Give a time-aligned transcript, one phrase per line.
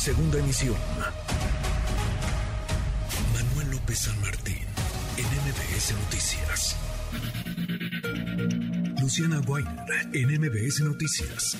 [0.00, 0.76] Segunda emisión.
[3.34, 4.64] Manuel López San Martín,
[5.18, 6.76] en MBS Noticias.
[8.98, 11.58] Luciana Weiner, en MBS Noticias.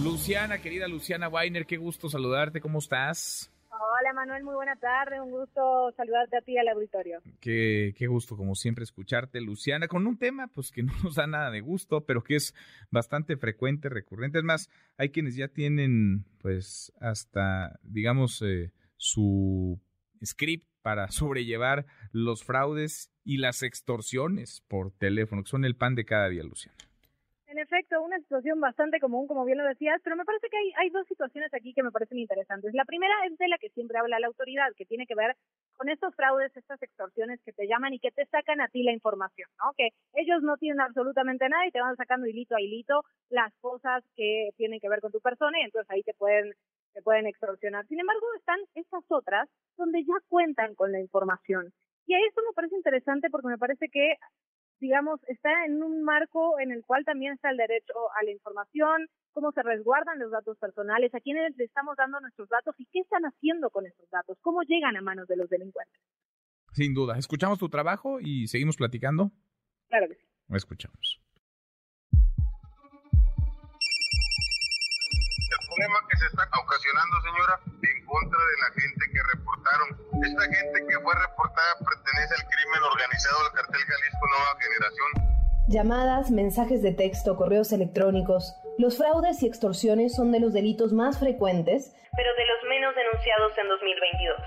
[0.00, 3.50] Luciana, querida Luciana Weiner, qué gusto saludarte, ¿cómo estás?
[3.96, 7.20] Hola Manuel, muy buena tarde, un gusto saludarte a ti al auditorio.
[7.40, 11.28] Qué, qué gusto, como siempre, escucharte, Luciana, con un tema pues que no nos da
[11.28, 12.54] nada de gusto, pero que es
[12.90, 14.38] bastante frecuente, recurrente.
[14.38, 19.80] Es más, hay quienes ya tienen pues hasta, digamos, eh, su
[20.24, 26.04] script para sobrellevar los fraudes y las extorsiones por teléfono, que son el pan de
[26.04, 26.76] cada día, Luciana.
[28.00, 31.06] Una situación bastante común, como bien lo decías, pero me parece que hay, hay dos
[31.06, 32.74] situaciones aquí que me parecen interesantes.
[32.74, 35.36] La primera es de la que siempre habla la autoridad, que tiene que ver
[35.76, 38.92] con estos fraudes, estas extorsiones que te llaman y que te sacan a ti la
[38.92, 39.72] información, ¿no?
[39.76, 44.04] Que ellos no tienen absolutamente nada y te van sacando hilito a hilito las cosas
[44.16, 46.52] que tienen que ver con tu persona y entonces ahí te pueden
[46.94, 47.84] te pueden extorsionar.
[47.88, 51.72] Sin embargo, están estas otras donde ya cuentan con la información.
[52.06, 54.14] Y a esto me parece interesante porque me parece que
[54.84, 59.08] digamos, está en un marco en el cual también está el derecho a la información,
[59.32, 63.00] cómo se resguardan los datos personales, a quiénes le estamos dando nuestros datos y qué
[63.00, 65.98] están haciendo con esos datos, cómo llegan a manos de los delincuentes.
[66.72, 67.16] Sin duda.
[67.16, 69.30] ¿Escuchamos tu trabajo y seguimos platicando?
[69.88, 70.26] Claro que sí.
[70.50, 71.22] Escuchamos.
[75.54, 79.23] El problema que se está ocasionando, señora, en contra de la gente que.
[80.22, 85.34] Esta gente que fue reportada pertenece al crimen organizado del cartel Jalisco Nueva Generación.
[85.66, 88.54] Llamadas, mensajes de texto, correos electrónicos.
[88.78, 93.58] Los fraudes y extorsiones son de los delitos más frecuentes, pero de los menos denunciados
[93.58, 94.38] en 2022.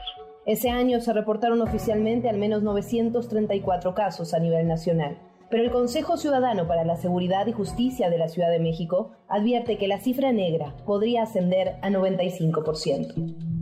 [0.45, 5.19] Ese año se reportaron oficialmente al menos 934 casos a nivel nacional.
[5.49, 9.77] Pero el Consejo Ciudadano para la Seguridad y Justicia de la Ciudad de México advierte
[9.77, 13.56] que la cifra negra podría ascender a 95%.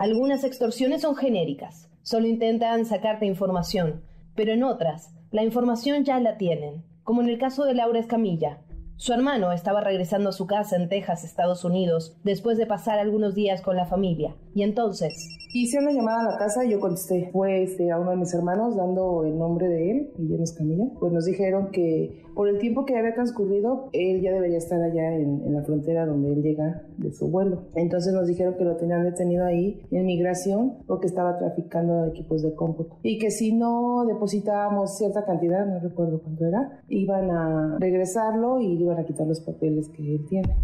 [0.00, 4.02] Algunas extorsiones son genéricas, solo intentan sacarte información,
[4.34, 8.60] pero en otras, la información ya la tienen, como en el caso de Laura Escamilla.
[9.00, 13.34] Su hermano estaba regresando a su casa en Texas, Estados Unidos, después de pasar algunos
[13.34, 17.28] días con la familia, y entonces Hice una llamada a la casa y yo contesté.
[17.32, 20.84] Fue este, a uno de mis hermanos dando el nombre de él, Guillermo Escamilla.
[21.00, 25.12] Pues nos dijeron que por el tiempo que había transcurrido, él ya debería estar allá
[25.16, 27.64] en, en, la frontera donde él llega de su vuelo.
[27.74, 32.54] Entonces nos dijeron que lo tenían detenido ahí en migración porque estaba traficando equipos de
[32.54, 32.98] cómputo.
[33.02, 38.78] Y que si no depositábamos cierta cantidad, no recuerdo cuánto era, iban a regresarlo y
[38.92, 40.54] iban quitar los papeles que él tiene.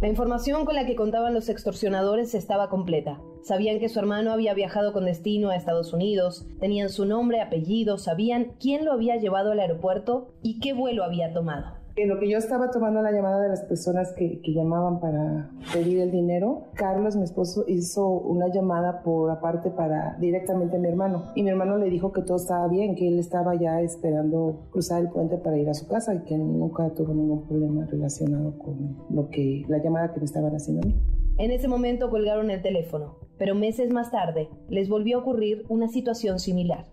[0.00, 3.20] La información con la que contaban los extorsionadores estaba completa.
[3.42, 7.98] Sabían que su hermano había viajado con destino a Estados Unidos, tenían su nombre, apellido,
[7.98, 11.79] sabían quién lo había llevado al aeropuerto y qué vuelo había tomado.
[11.96, 16.00] En lo que yo estaba tomando la llamada de las personas que, llamaban para pedir
[16.00, 21.32] el dinero, Carlos, mi esposo, hizo una llamada por aparte para directamente a mi hermano.
[21.34, 25.02] Y mi hermano le dijo que todo estaba bien, que él estaba ya esperando cruzar
[25.02, 28.96] el puente para ir a su casa y que nunca tuvo ningún problema relacionado con
[29.10, 30.94] lo que la llamada que me estaban haciendo a mí.
[31.38, 35.88] En ese momento colgaron el teléfono, pero meses más tarde les volvió a ocurrir una
[35.88, 36.86] situación similar.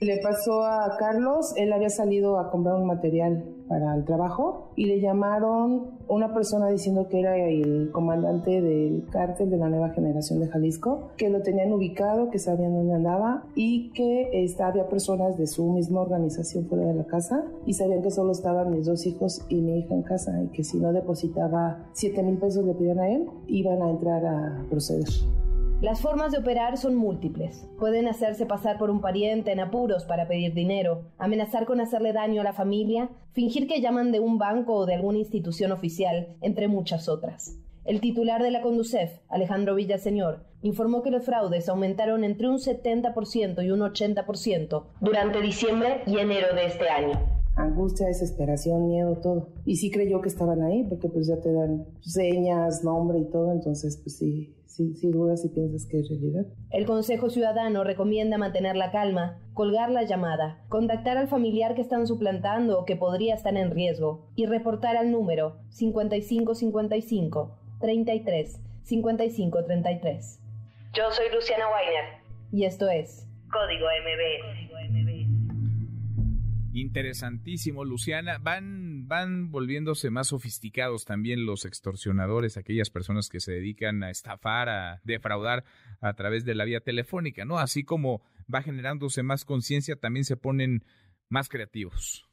[0.00, 4.84] Le pasó a Carlos, él había salido a comprar un material para el trabajo y
[4.84, 10.40] le llamaron una persona diciendo que era el comandante del cártel de la nueva generación
[10.40, 15.38] de Jalisco, que lo tenían ubicado, que sabían dónde andaba y que este, había personas
[15.38, 19.06] de su misma organización fuera de la casa y sabían que solo estaban mis dos
[19.06, 22.74] hijos y mi hija en casa y que si no depositaba 7 mil pesos le
[22.74, 25.08] pedían a él, iban a entrar a proceder.
[25.82, 27.68] Las formas de operar son múltiples.
[27.78, 32.40] Pueden hacerse pasar por un pariente en apuros para pedir dinero, amenazar con hacerle daño
[32.40, 36.66] a la familia, fingir que llaman de un banco o de alguna institución oficial, entre
[36.66, 37.58] muchas otras.
[37.84, 43.62] El titular de la Conducef, Alejandro Villaseñor, informó que los fraudes aumentaron entre un 70%
[43.62, 49.48] y un 80% durante diciembre y enero de este año angustia, desesperación, miedo, todo.
[49.64, 53.50] Y sí creyó que estaban ahí, porque pues ya te dan señas, nombre y todo,
[53.52, 56.46] entonces pues sí, sí, sí dudas y piensas que es realidad.
[56.70, 62.06] El Consejo Ciudadano recomienda mantener la calma, colgar la llamada, contactar al familiar que están
[62.06, 70.40] suplantando o que podría estar en riesgo y reportar al número 5555 33 55 33.
[70.92, 72.04] Yo soy Luciana Weiner
[72.52, 74.65] y esto es Código MB.
[76.76, 78.36] Interesantísimo, Luciana.
[78.38, 84.68] Van, van volviéndose más sofisticados también los extorsionadores, aquellas personas que se dedican a estafar,
[84.68, 85.64] a defraudar
[86.02, 87.58] a través de la vía telefónica, ¿no?
[87.58, 88.20] Así como
[88.54, 90.84] va generándose más conciencia, también se ponen
[91.30, 92.28] más creativos.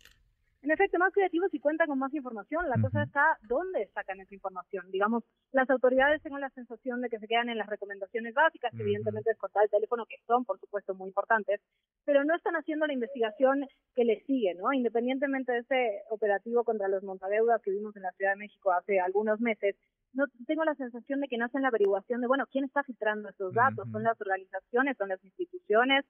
[0.63, 2.67] En efecto, más creativos y cuentan con más información.
[2.69, 4.89] La cosa está dónde sacan esa información.
[4.91, 8.81] Digamos, las autoridades tengo la sensación de que se quedan en las recomendaciones básicas, que
[8.81, 11.59] evidentemente es cortar el teléfono, que son, por supuesto, muy importantes,
[12.05, 13.65] pero no están haciendo la investigación
[13.95, 14.73] que les sigue, ¿no?
[14.73, 18.99] Independientemente de ese operativo contra los montadeudas que vimos en la Ciudad de México hace
[18.99, 19.75] algunos meses,
[20.13, 23.29] no tengo la sensación de que no hacen la averiguación de, bueno, ¿quién está filtrando
[23.29, 23.89] esos datos?
[23.91, 24.95] ¿Son las organizaciones?
[24.97, 26.05] ¿Son las instituciones?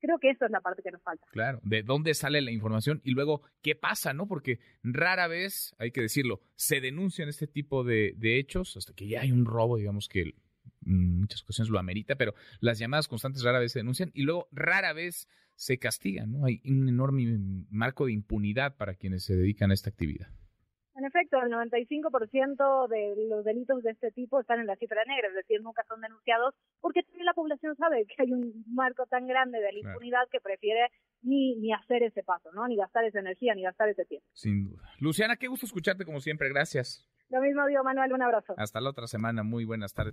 [0.00, 1.26] Creo que eso es la parte que nos falta.
[1.30, 4.26] Claro, de dónde sale la información y luego qué pasa, ¿no?
[4.26, 9.06] Porque rara vez, hay que decirlo, se denuncian este tipo de, de hechos hasta que
[9.08, 10.34] ya hay un robo, digamos que
[10.86, 14.92] muchas ocasiones lo amerita, pero las llamadas constantes rara vez se denuncian y luego rara
[14.92, 16.46] vez se castigan, ¿no?
[16.46, 17.24] Hay un enorme
[17.70, 20.28] marco de impunidad para quienes se dedican a esta actividad.
[20.96, 25.28] En efecto, el 95% de los delitos de este tipo están en la cifra negra,
[25.28, 29.26] es decir, nunca son denunciados, porque también la población sabe que hay un marco tan
[29.26, 30.90] grande de la impunidad que prefiere
[31.22, 32.68] ni, ni hacer ese paso, ¿no?
[32.68, 34.26] Ni gastar esa energía, ni gastar ese tiempo.
[34.34, 34.82] Sin duda.
[35.00, 37.04] Luciana, qué gusto escucharte como siempre, gracias.
[37.28, 38.54] Lo mismo digo, Manuel, un abrazo.
[38.56, 40.12] Hasta la otra semana, muy buenas tardes.